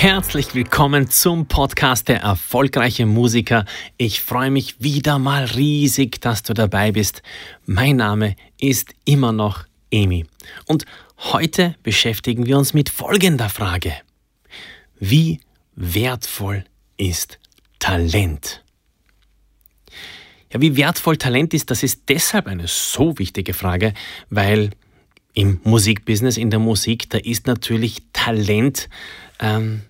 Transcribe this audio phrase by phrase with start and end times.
[0.00, 3.64] Herzlich willkommen zum Podcast der erfolgreiche Musiker.
[3.96, 7.20] Ich freue mich wieder mal riesig, dass du dabei bist.
[7.66, 10.24] Mein Name ist immer noch Emi.
[10.66, 10.84] Und
[11.18, 13.92] heute beschäftigen wir uns mit folgender Frage.
[15.00, 15.40] Wie
[15.74, 16.62] wertvoll
[16.96, 17.40] ist
[17.80, 18.62] Talent?
[20.52, 23.94] Ja, wie wertvoll Talent ist, das ist deshalb eine so wichtige Frage,
[24.30, 24.70] weil
[25.34, 28.88] im Musikbusiness, in der Musik, da ist natürlich Talent
[29.40, 29.82] ähm,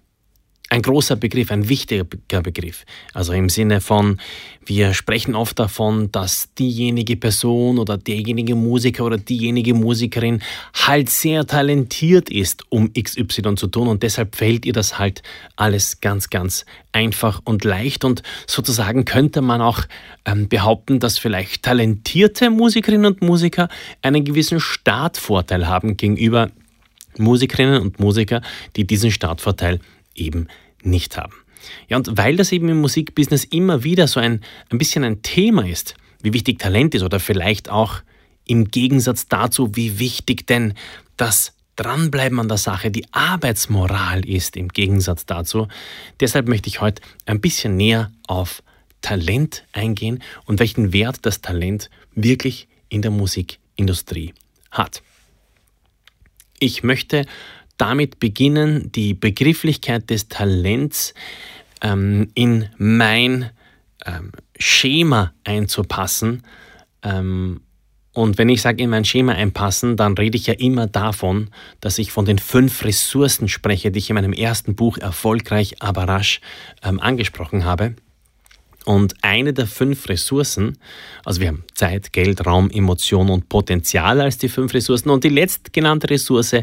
[0.70, 2.84] ein großer Begriff, ein wichtiger Begriff.
[3.14, 4.20] Also im Sinne von,
[4.66, 10.42] wir sprechen oft davon, dass diejenige Person oder derjenige Musiker oder diejenige Musikerin
[10.74, 15.22] halt sehr talentiert ist, um XY zu tun und deshalb fällt ihr das halt
[15.56, 19.80] alles ganz, ganz einfach und leicht und sozusagen könnte man auch
[20.26, 23.68] ähm, behaupten, dass vielleicht talentierte Musikerinnen und Musiker
[24.02, 26.50] einen gewissen Startvorteil haben gegenüber
[27.16, 28.42] Musikerinnen und Musiker,
[28.76, 29.80] die diesen Startvorteil
[30.18, 30.48] eben
[30.82, 31.34] nicht haben.
[31.88, 35.66] Ja, und weil das eben im Musikbusiness immer wieder so ein, ein bisschen ein Thema
[35.66, 38.02] ist, wie wichtig Talent ist oder vielleicht auch
[38.46, 40.74] im Gegensatz dazu, wie wichtig denn
[41.16, 45.68] das Dranbleiben an der Sache, die Arbeitsmoral ist im Gegensatz dazu.
[46.18, 48.62] Deshalb möchte ich heute ein bisschen näher auf
[49.00, 54.34] Talent eingehen und welchen Wert das Talent wirklich in der Musikindustrie
[54.72, 55.02] hat.
[56.58, 57.26] Ich möchte
[57.78, 61.14] damit beginnen, die Begrifflichkeit des Talents
[61.80, 63.50] ähm, in mein
[64.04, 66.42] ähm, Schema einzupassen.
[67.02, 67.60] Ähm,
[68.12, 71.98] und wenn ich sage in mein Schema einpassen, dann rede ich ja immer davon, dass
[71.98, 76.40] ich von den fünf Ressourcen spreche, die ich in meinem ersten Buch Erfolgreich, aber rasch
[76.82, 77.94] ähm, angesprochen habe.
[78.88, 80.78] Und eine der fünf Ressourcen,
[81.22, 85.10] also wir haben Zeit, Geld, Raum, Emotion und Potenzial als die fünf Ressourcen.
[85.10, 86.56] Und die letztgenannte Ressource,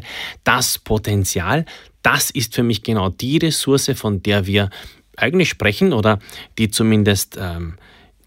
[0.43, 1.65] das Potenzial,
[2.01, 4.71] das ist für mich genau die Ressource, von der wir
[5.15, 6.17] eigentlich sprechen oder
[6.57, 7.75] die zumindest ähm,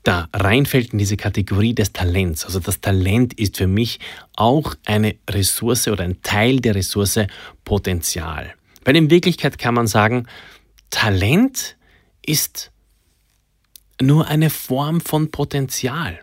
[0.04, 2.44] da reinfällt in diese Kategorie des Talents.
[2.44, 3.98] Also das Talent ist für mich
[4.36, 7.18] auch eine Ressource oder ein Teil der Ressource
[7.64, 8.54] Potenzial.
[8.84, 10.28] Weil in Wirklichkeit kann man sagen,
[10.88, 11.76] Talent
[12.24, 12.70] ist
[14.00, 16.20] nur eine Form von Potenzial.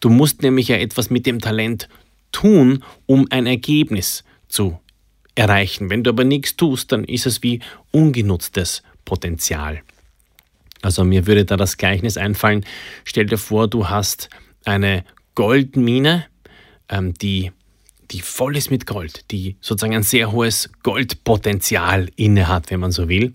[0.00, 1.88] Du musst nämlich ja etwas mit dem Talent
[2.32, 4.78] tun, um ein Ergebnis zu
[5.34, 5.90] erreichen.
[5.90, 7.60] Wenn du aber nichts tust, dann ist es wie
[7.90, 9.80] ungenutztes Potenzial.
[10.82, 12.64] Also mir würde da das Gleichnis einfallen.
[13.04, 14.28] Stell dir vor, du hast
[14.64, 15.04] eine
[15.34, 16.26] Goldmine,
[16.88, 17.52] ähm, die,
[18.10, 23.08] die voll ist mit Gold, die sozusagen ein sehr hohes Goldpotenzial innehat, wenn man so
[23.08, 23.34] will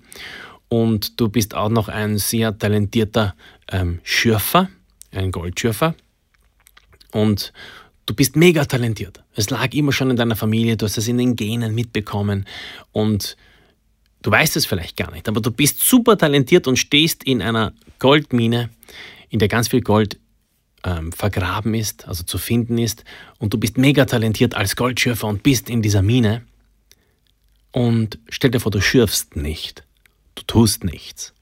[0.74, 3.36] und du bist auch noch ein sehr talentierter
[3.72, 4.70] ähm, Schürfer,
[5.12, 5.94] ein Goldschürfer.
[7.12, 7.54] Und
[8.08, 9.24] du bist mega talentiert.
[9.36, 12.48] Es lag immer schon in deiner Familie, du hast es in den Genen mitbekommen.
[12.92, 13.38] Und
[14.24, 17.74] du weißt es vielleicht gar nicht, aber du bist super talentiert und stehst in einer
[18.00, 18.72] Goldmine,
[19.30, 20.18] in der ganz viel Gold
[20.84, 23.04] ähm, vergraben ist, also zu finden ist.
[23.38, 26.42] Und du bist mega talentiert als Goldschürfer und bist in dieser Mine.
[27.72, 29.84] Und stell dir vor, du schürfst nicht
[30.44, 31.34] du tust nichts.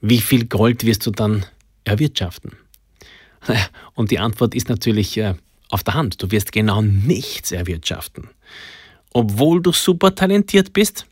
[0.00, 1.44] Wie viel Gold wirst du dann
[1.84, 2.52] erwirtschaften?
[3.94, 5.34] Und die Antwort ist natürlich äh,
[5.68, 6.22] auf der Hand.
[6.22, 8.28] Du wirst genau nichts erwirtschaften.
[9.12, 11.06] Obwohl du super talentiert bist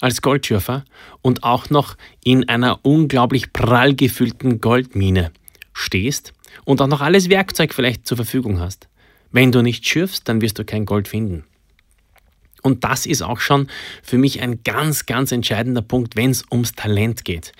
[0.00, 0.84] als Goldschürfer
[1.22, 5.32] und auch noch in einer unglaublich prall gefüllten Goldmine
[5.72, 6.32] stehst
[6.64, 8.88] und auch noch alles Werkzeug vielleicht zur Verfügung hast.
[9.30, 11.44] Wenn du nicht schürfst, dann wirst du kein Gold finden.
[12.62, 13.68] Und das ist auch schon
[14.02, 17.52] für mich ein ganz, ganz entscheidender Punkt, wenn es ums Talent geht.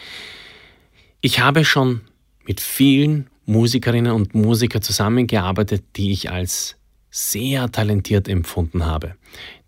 [1.20, 2.02] Ich habe schon
[2.46, 6.76] mit vielen Musikerinnen und Musikern zusammengearbeitet, die ich als
[7.10, 9.14] sehr talentiert empfunden habe,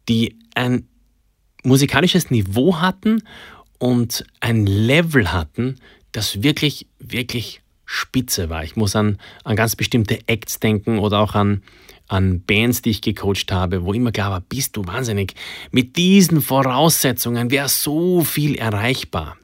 [0.08, 0.86] die ein
[1.62, 3.22] musikalisches Niveau hatten
[3.78, 5.76] und ein Level hatten,
[6.12, 8.62] das wirklich, wirklich spitze war.
[8.62, 11.62] Ich muss an, an ganz bestimmte Acts denken oder auch an
[12.10, 15.34] an Bands, die ich gecoacht habe, wo immer klar war, bist du wahnsinnig.
[15.70, 19.36] Mit diesen Voraussetzungen wäre so viel erreichbar.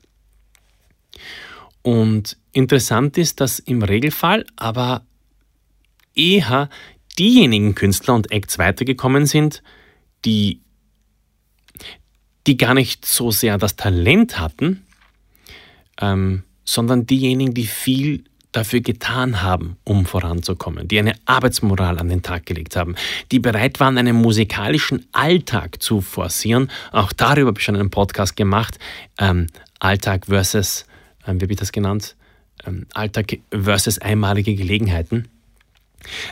[1.83, 5.07] Und interessant ist, dass im Regelfall aber
[6.17, 6.69] eher
[7.17, 9.63] diejenigen Künstler und Acts weitergekommen sind,
[10.25, 10.61] die,
[12.49, 14.85] die gar nicht so sehr das Talent hatten,
[16.01, 18.25] ähm, sondern diejenigen, die viel
[18.57, 22.95] dafür getan haben, um voranzukommen, die eine Arbeitsmoral an den Tag gelegt haben,
[23.31, 26.71] die bereit waren, einen musikalischen Alltag zu forcieren.
[26.93, 28.79] Auch darüber habe ich schon einen Podcast gemacht.
[29.19, 29.49] Ähm,
[29.79, 30.87] Alltag versus,
[31.27, 32.17] ähm, wie habe ich das genannt?
[32.67, 35.29] Ähm, Alltag versus einmalige Gelegenheiten.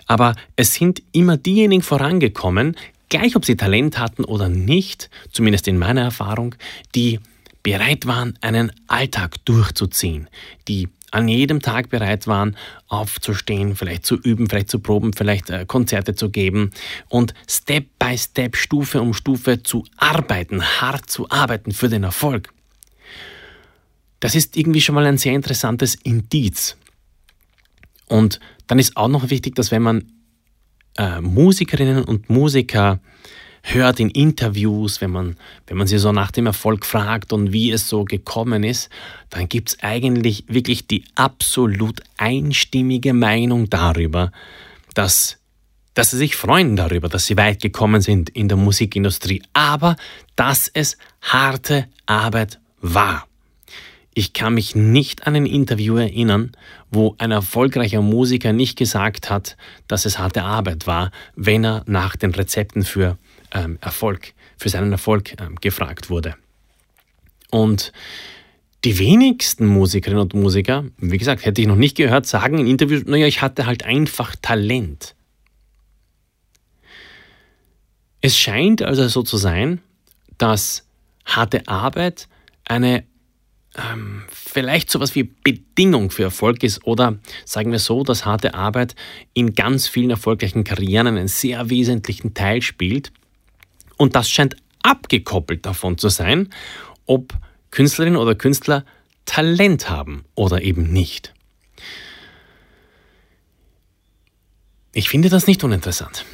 [0.06, 2.76] Aber es sind immer diejenigen vorangekommen,
[3.08, 6.54] gleich ob sie Talent hatten oder nicht, zumindest in meiner Erfahrung,
[6.94, 7.20] die
[7.62, 10.28] bereit waren, einen Alltag durchzuziehen,
[10.68, 12.56] die an jedem Tag bereit waren,
[12.88, 16.72] aufzustehen, vielleicht zu üben, vielleicht zu proben, vielleicht äh, Konzerte zu geben
[17.08, 22.52] und Step by Step, Stufe um Stufe zu arbeiten, hart zu arbeiten für den Erfolg.
[24.18, 26.76] Das ist irgendwie schon mal ein sehr interessantes Indiz.
[28.06, 30.12] Und dann ist auch noch wichtig, dass wenn man
[30.96, 33.00] äh, Musikerinnen und Musiker
[33.64, 37.70] hört in Interviews, wenn man, wenn man sie so nach dem Erfolg fragt und wie
[37.70, 38.90] es so gekommen ist,
[39.30, 44.32] dann gibt es eigentlich wirklich die absolut einstimmige Meinung darüber,
[44.92, 45.38] dass,
[45.94, 49.96] dass sie sich freuen darüber, dass sie weit gekommen sind in der Musikindustrie, aber
[50.36, 53.26] dass es harte Arbeit war.
[54.12, 56.52] Ich kann mich nicht an ein Interview erinnern,
[56.90, 59.56] wo ein erfolgreicher Musiker nicht gesagt hat,
[59.88, 63.16] dass es harte Arbeit war, wenn er nach den Rezepten für
[63.54, 66.34] ähm, Erfolg, für seinen Erfolg ähm, gefragt wurde.
[67.50, 67.92] Und
[68.84, 73.04] die wenigsten Musikerinnen und Musiker, wie gesagt, hätte ich noch nicht gehört, sagen in Interviews,
[73.06, 75.14] naja, ich hatte halt einfach Talent.
[78.20, 79.80] Es scheint also so zu sein,
[80.36, 80.86] dass
[81.24, 82.28] harte Arbeit
[82.64, 83.04] eine
[83.76, 88.94] ähm, vielleicht sowas wie Bedingung für Erfolg ist oder sagen wir so, dass harte Arbeit
[89.32, 93.12] in ganz vielen erfolgreichen Karrieren einen sehr wesentlichen Teil spielt
[94.04, 96.50] und das scheint abgekoppelt davon zu sein,
[97.06, 97.32] ob
[97.70, 98.84] Künstlerinnen oder Künstler
[99.24, 101.32] Talent haben oder eben nicht.
[104.92, 106.26] Ich finde das nicht uninteressant.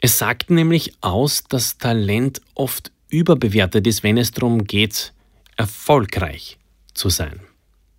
[0.00, 5.12] Es sagt nämlich aus, dass Talent oft überbewertet ist, wenn es darum geht,
[5.56, 6.58] erfolgreich
[6.94, 7.38] zu sein.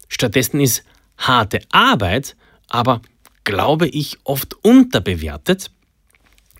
[0.10, 0.84] Stattdessen ist
[1.18, 2.36] harte Arbeit
[2.68, 3.02] aber,
[3.46, 5.72] glaube ich, oft unterbewertet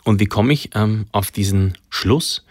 [0.04, 2.44] und wie komme ich ähm, auf diesen Schluss?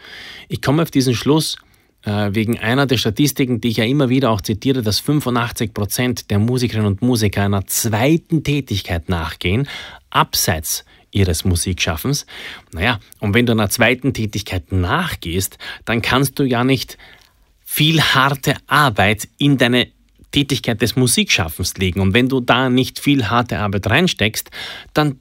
[0.49, 1.57] Ich komme auf diesen Schluss
[2.05, 6.31] äh, wegen einer der Statistiken, die ich ja immer wieder auch zitiere, dass 85 Prozent
[6.31, 9.69] der Musikerinnen und Musiker einer zweiten Tätigkeit nachgehen,
[10.11, 12.27] abseits ihres Musikschaffens.
[12.73, 16.99] Naja, und wenn du einer zweiten Tätigkeit nachgehst, dann kannst du ja nicht
[17.65, 19.89] viel harte Arbeit in deine
[20.31, 22.01] Tätigkeit des Musikschaffens legen.
[22.01, 24.51] Und wenn du da nicht viel harte Arbeit reinsteckst,
[24.95, 25.19] dann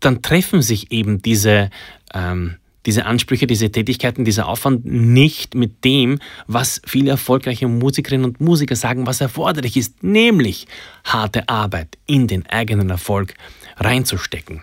[0.00, 1.70] dann treffen sich eben diese,
[2.12, 2.56] ähm,
[2.86, 8.76] diese Ansprüche, diese Tätigkeiten, dieser Aufwand nicht mit dem, was viele erfolgreiche Musikerinnen und Musiker
[8.76, 10.66] sagen, was erforderlich ist, nämlich
[11.04, 13.34] harte Arbeit in den eigenen Erfolg
[13.78, 14.62] reinzustecken.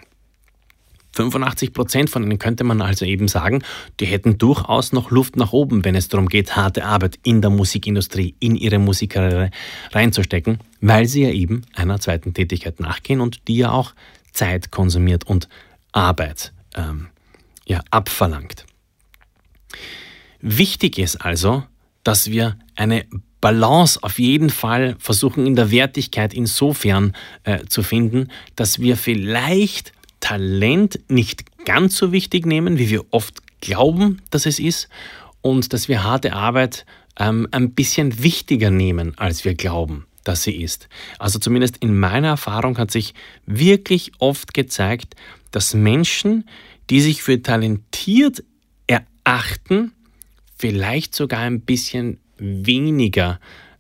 [1.13, 3.63] 85 Prozent von ihnen könnte man also eben sagen,
[3.99, 7.49] die hätten durchaus noch Luft nach oben, wenn es darum geht, harte Arbeit in der
[7.49, 9.51] Musikindustrie, in ihre Musikkarriere
[9.91, 13.93] reinzustecken, weil sie ja eben einer zweiten Tätigkeit nachgehen und die ja auch
[14.31, 15.47] Zeit konsumiert und
[15.91, 17.09] Arbeit ähm,
[17.65, 18.65] ja, abverlangt.
[20.39, 21.63] Wichtig ist also,
[22.03, 23.05] dass wir eine
[23.39, 29.93] Balance auf jeden Fall versuchen in der Wertigkeit insofern äh, zu finden, dass wir vielleicht
[30.19, 34.89] Talent nicht ganz so wichtig nehmen, wie wir oft glauben, dass es ist,
[35.41, 36.85] und dass wir harte Arbeit
[37.19, 40.89] ähm, ein bisschen wichtiger nehmen, als wir glauben dass sie ist.
[41.19, 43.13] Also zumindest in meiner Erfahrung hat sich
[43.45, 45.15] wirklich oft gezeigt,
[45.51, 46.45] dass Menschen,
[46.89, 48.43] die sich für talentiert
[48.87, 49.93] erachten,
[50.57, 53.39] vielleicht sogar ein bisschen weniger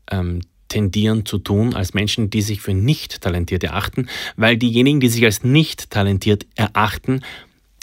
[0.09, 4.07] ähm, tendieren zu tun als Menschen, die sich für nicht talentiert erachten,
[4.37, 7.21] weil diejenigen, die sich als nicht talentiert erachten,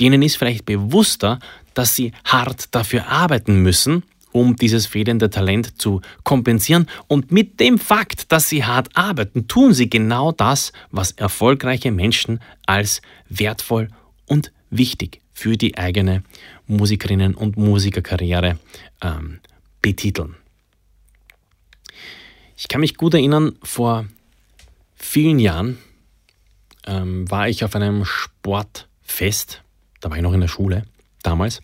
[0.00, 1.38] denen ist vielleicht bewusster,
[1.74, 4.04] dass sie hart dafür arbeiten müssen
[4.38, 6.86] um dieses fehlende Talent zu kompensieren.
[7.08, 12.38] Und mit dem Fakt, dass sie hart arbeiten, tun sie genau das, was erfolgreiche Menschen
[12.64, 13.88] als wertvoll
[14.26, 16.22] und wichtig für die eigene
[16.68, 18.58] Musikerinnen- und Musikerkarriere
[19.02, 19.40] ähm,
[19.82, 20.36] betiteln.
[22.56, 24.06] Ich kann mich gut erinnern, vor
[24.94, 25.78] vielen Jahren
[26.86, 29.62] ähm, war ich auf einem Sportfest,
[30.00, 30.84] da war ich noch in der Schule
[31.22, 31.60] damals,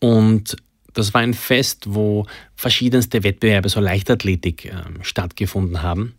[0.00, 0.56] und
[0.94, 4.72] das war ein Fest, wo verschiedenste Wettbewerbe, so Leichtathletik, äh,
[5.02, 6.14] stattgefunden haben.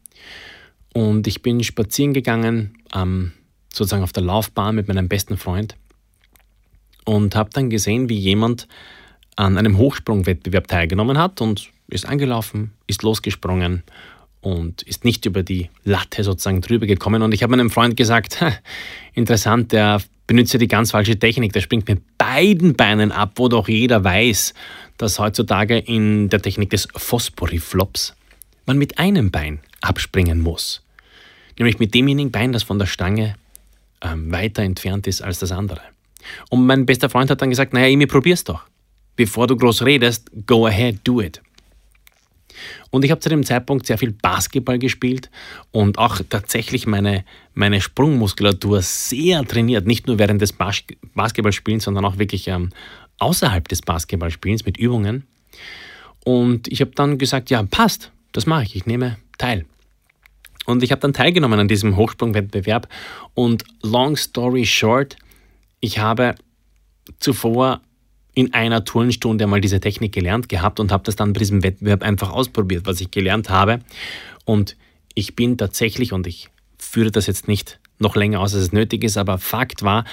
[0.94, 3.34] Und ich bin spazieren gegangen, ähm,
[3.74, 5.76] sozusagen auf der Laufbahn mit meinem besten Freund
[7.06, 8.68] und habe dann gesehen, wie jemand
[9.36, 13.84] an einem Hochsprungwettbewerb teilgenommen hat und ist angelaufen, ist losgesprungen
[14.44, 17.22] und ist nicht über die Latte sozusagen drüber gekommen.
[17.22, 18.44] Und ich habe meinem Freund gesagt,
[19.14, 23.48] interessant, der benutzt ja die ganz falsche Technik, der springt mit beiden Beinen ab, wo
[23.48, 24.54] doch jeder weiß,
[24.98, 28.16] dass heutzutage in der Technik des Phosphoriflops
[28.66, 30.82] man mit einem Bein abspringen muss.
[31.58, 33.36] Nämlich mit demjenigen Bein, das von der Stange
[34.02, 35.82] ähm, weiter entfernt ist als das andere.
[36.50, 38.64] Und mein bester Freund hat dann gesagt, naja, Emi, probier's doch.
[39.16, 41.42] Bevor du groß redest, go ahead, do it.
[42.90, 45.30] Und ich habe zu dem Zeitpunkt sehr viel Basketball gespielt
[45.72, 49.86] und auch tatsächlich meine, meine Sprungmuskulatur sehr trainiert.
[49.88, 50.84] Nicht nur während des Bas
[51.16, 52.70] Basketballspielens, sondern auch wirklich ähm,
[53.20, 55.28] außerhalb des Basketballspielens mit Übungen.
[56.24, 59.66] Und ich habe dann gesagt, ja, passt, das mache ich, ich nehme teil.
[60.66, 62.88] Und ich habe dann teilgenommen an diesem Hochsprungwettbewerb.
[63.34, 65.18] Und long story short,
[65.82, 66.36] ich habe
[67.20, 67.82] zuvor
[68.36, 72.02] in einer Turnstunde einmal diese Technik gelernt gehabt und habe das dann bei diesem Wettbewerb
[72.02, 73.80] einfach ausprobiert, was ich gelernt habe.
[74.46, 74.76] Und
[75.14, 79.04] ich bin tatsächlich, und ich führe das jetzt nicht noch länger aus, als es nötig
[79.04, 80.06] ist, aber Fakt war,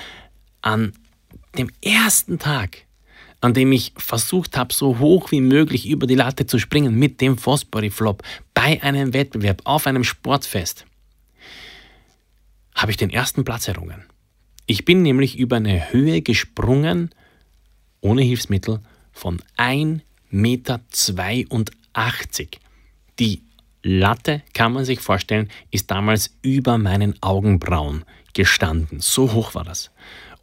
[0.61, 0.93] an
[1.57, 2.85] dem ersten Tag,
[3.41, 7.21] an dem ich versucht habe, so hoch wie möglich über die Latte zu springen mit
[7.21, 8.23] dem Fosbury-Flop
[8.53, 10.85] bei einem Wettbewerb auf einem Sportfest,
[12.75, 14.05] habe ich den ersten Platz errungen.
[14.67, 17.11] Ich bin nämlich über eine Höhe gesprungen,
[18.01, 18.81] ohne Hilfsmittel,
[19.13, 20.81] von 1,82 Meter.
[23.19, 23.43] Die
[23.83, 28.05] Latte, kann man sich vorstellen, ist damals über meinen Augenbrauen
[28.35, 29.01] gestanden.
[29.01, 29.91] So hoch war das.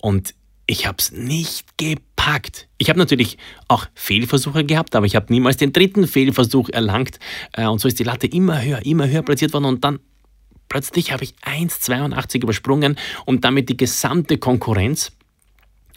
[0.01, 0.33] Und
[0.65, 2.67] ich habe es nicht gepackt.
[2.77, 3.37] Ich habe natürlich
[3.67, 7.19] auch Fehlversuche gehabt, aber ich habe niemals den dritten Fehlversuch erlangt.
[7.53, 9.65] Äh, und so ist die Latte immer höher, immer höher platziert worden.
[9.65, 9.99] Und dann
[10.67, 15.13] plötzlich habe ich 1,82 übersprungen und damit die gesamte Konkurrenz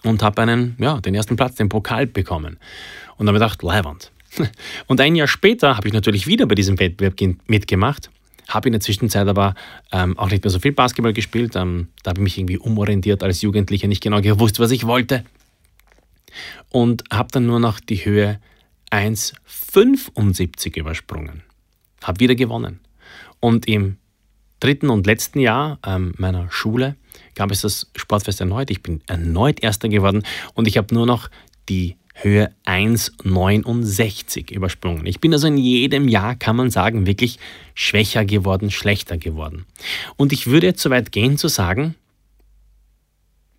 [0.05, 2.59] und habe einen, ja, den ersten Platz, den Pokal bekommen.
[3.17, 4.13] Und habe gedacht, Leiwand.
[4.87, 7.15] Und ein Jahr später habe ich natürlich wieder bei diesem Wettbewerb
[7.49, 8.11] mitgemacht
[8.55, 9.55] habe in der Zwischenzeit aber
[9.93, 11.57] ähm, auch nicht mehr so viel Basketball gespielt.
[11.57, 15.25] Ähm, da habe ich mich irgendwie umorientiert als Jugendlicher, nicht genau gewusst, was ich wollte.
[16.69, 18.41] Und habe dann nur noch die Höhe
[18.91, 21.43] 1,75 übersprungen.
[22.03, 22.81] Habe wieder gewonnen.
[23.41, 23.97] Und im
[24.59, 26.97] dritten und letzten Jahr ähm, meiner Schule
[27.35, 28.71] gab es das Sportfest erneut.
[28.71, 30.23] Ich bin erneut Erster geworden
[30.55, 31.31] und ich habe nur noch
[31.69, 35.07] die Höhe 1,69 übersprungen.
[35.07, 37.39] Ich bin also in jedem Jahr, kann man sagen, wirklich
[37.75, 39.65] schwächer geworden, schlechter geworden.
[40.17, 41.95] Und ich würde jetzt so weit gehen zu sagen,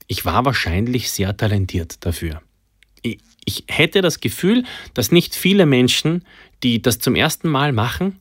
[0.07, 2.41] ich war wahrscheinlich sehr talentiert dafür.
[3.01, 6.23] Ich hätte das Gefühl, dass nicht viele Menschen,
[6.63, 8.19] die das zum ersten Mal machen,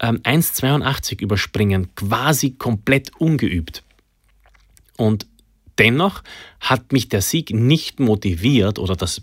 [0.00, 3.82] 1,82 ähm, überspringen, quasi komplett ungeübt.
[5.00, 5.26] Und
[5.78, 6.22] dennoch
[6.60, 9.22] hat mich der Sieg nicht motiviert oder das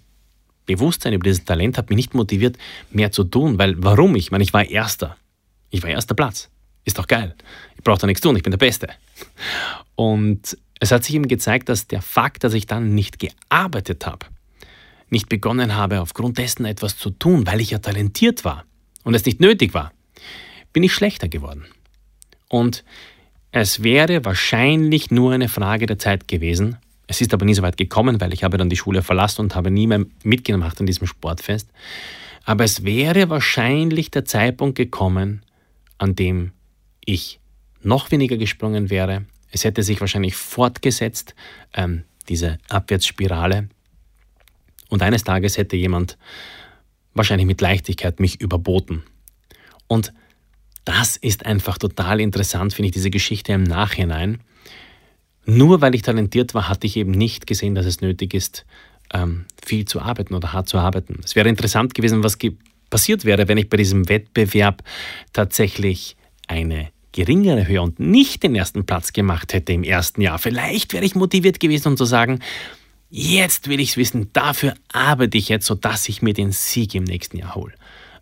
[0.65, 2.57] Bewusstsein über dieses Talent hat mich nicht motiviert,
[2.89, 4.15] mehr zu tun, weil warum?
[4.15, 5.17] Ich meine, ich war Erster.
[5.69, 6.49] Ich war erster Platz.
[6.83, 7.35] Ist doch geil.
[7.75, 8.87] Ich brauche da nichts tun, ich bin der Beste.
[9.95, 14.25] Und es hat sich eben gezeigt, dass der Fakt, dass ich dann nicht gearbeitet habe,
[15.11, 18.65] nicht begonnen habe, aufgrund dessen etwas zu tun, weil ich ja talentiert war
[19.03, 19.91] und es nicht nötig war,
[20.73, 21.65] bin ich schlechter geworden.
[22.49, 22.83] Und
[23.59, 27.77] es wäre wahrscheinlich nur eine Frage der Zeit gewesen, es ist aber nie so weit
[27.77, 31.07] gekommen, weil ich habe dann die Schule verlassen und habe nie mehr mitgemacht an diesem
[31.07, 31.69] Sportfest.
[32.43, 35.41] Aber es wäre wahrscheinlich der Zeitpunkt gekommen,
[35.97, 36.51] an dem
[37.05, 37.39] ich
[37.81, 39.25] noch weniger gesprungen wäre.
[39.51, 41.33] Es hätte sich wahrscheinlich fortgesetzt,
[41.73, 43.69] ähm, diese Abwärtsspirale.
[44.89, 46.17] Und eines Tages hätte jemand
[47.13, 49.03] wahrscheinlich mit Leichtigkeit mich überboten.
[49.87, 50.13] Und
[50.87, 54.39] das ist einfach total interessant, finde ich, diese Geschichte im Nachhinein.
[55.45, 58.65] Nur weil ich talentiert war, hatte ich eben nicht gesehen, dass es nötig ist,
[59.13, 61.19] ähm, viel zu arbeiten oder hart zu arbeiten.
[61.25, 62.37] Es wäre interessant gewesen, was
[62.89, 64.81] passiert wäre, wenn ich bei diesem Wettbewerb
[65.33, 66.15] tatsächlich
[66.47, 70.39] eine geringere Höhe und nicht den ersten Platz gemacht hätte im ersten Jahr.
[70.39, 72.39] Vielleicht wäre ich motiviert gewesen, um zu sagen,
[73.09, 77.03] jetzt will ich es wissen, dafür arbeite ich jetzt, sodass ich mir den Sieg im
[77.03, 77.73] nächsten Jahr hole.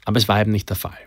[0.03, 0.97] Aber es war eben nicht der Fall.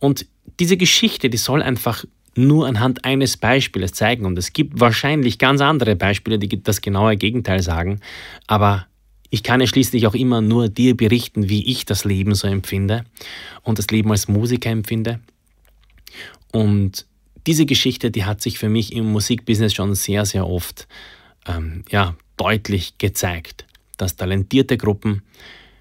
[0.00, 0.26] Und
[0.60, 4.24] diese Geschichte, die soll einfach nur anhand eines Beispiels zeigen.
[4.24, 8.00] Und es gibt wahrscheinlich ganz andere Beispiele, die das genaue Gegenteil sagen.
[8.46, 8.86] Aber
[9.30, 13.04] ich kann ja schließlich auch immer nur dir berichten, wie ich das Leben so empfinde
[13.62, 15.20] und das Leben als Musiker empfinde.
[16.52, 17.06] Und
[17.46, 20.86] diese Geschichte, die hat sich für mich im Musikbusiness schon sehr, sehr oft
[21.46, 25.22] ähm, ja, deutlich gezeigt, dass talentierte Gruppen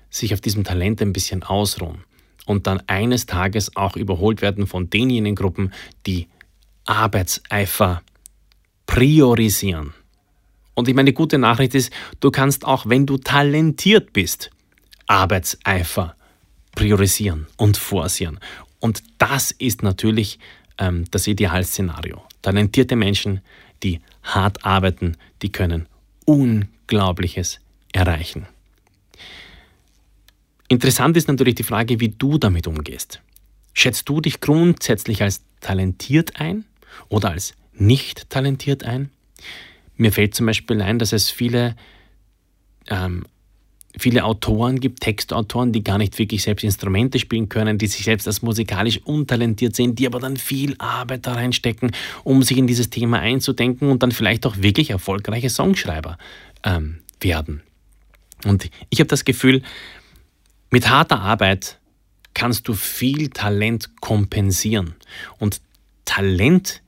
[0.09, 2.06] sich auf diesem Talent ein bisschen ausruhen
[2.47, 5.73] und dann eines Tages auch überholt werden von denjenigen Gruppen,
[6.05, 6.27] die
[6.85, 8.01] Arbeitseifer
[8.85, 9.93] priorisieren.
[10.73, 14.49] Und ich meine, die gute Nachricht ist, du kannst auch, wenn du talentiert bist,
[15.07, 16.15] Arbeitseifer
[16.73, 18.39] priorisieren und forcieren.
[18.79, 20.39] Und das ist natürlich
[20.77, 22.21] ähm, das Idealszenario.
[22.41, 23.41] Talentierte Menschen,
[23.83, 25.87] die hart arbeiten, die können
[26.25, 27.59] Unglaubliches
[27.91, 28.47] erreichen.
[30.67, 33.21] Interessant ist natürlich die Frage, wie du damit umgehst.
[33.73, 36.65] Schätzt du dich grundsätzlich als talentiert ein
[37.09, 39.09] oder als nicht talentiert ein?
[39.95, 41.75] Mir fällt zum Beispiel ein, dass es viele
[42.87, 43.25] ähm,
[43.99, 48.27] viele Autoren gibt, Textautoren, die gar nicht wirklich selbst Instrumente spielen können, die sich selbst
[48.27, 51.91] als musikalisch untalentiert sehen, die aber dann viel Arbeit da reinstecken,
[52.23, 56.17] um sich in dieses Thema einzudenken und dann vielleicht auch wirklich erfolgreiche Songschreiber
[56.63, 57.61] ähm, werden.
[58.45, 59.63] Und ich habe das Gefühl,
[60.69, 61.79] mit harter Arbeit
[62.33, 64.95] kannst du viel Talent kompensieren.
[65.39, 65.61] Und
[66.05, 66.81] Talent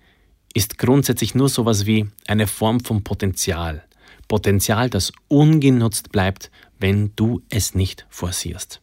[0.54, 3.84] ist grundsätzlich nur sowas wie eine Form von Potenzial.
[4.28, 8.82] Potenzial, das ungenutzt bleibt, wenn du es nicht forcierst.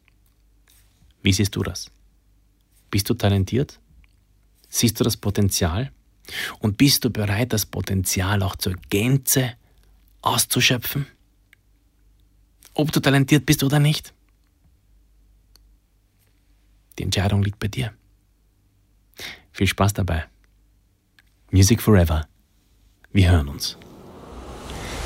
[1.23, 1.91] Wie siehst du das?
[2.91, 3.79] Bist du talentiert?
[4.69, 5.93] Siehst du das Potenzial?
[6.59, 9.55] Und bist du bereit, das Potenzial auch zur Gänze
[10.23, 11.07] auszuschöpfen?
[12.75, 14.13] Ob du talentiert bist oder nicht?
[16.99, 17.93] Die Entscheidung liegt bei dir.
[19.53, 20.25] Viel Spaß dabei.
[21.51, 22.27] Music Forever.
[23.13, 23.79] Wir hören uns.